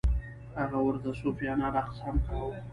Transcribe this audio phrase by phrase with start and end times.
[0.59, 2.59] هغه ورته صوفیانه رقص هم کاوه.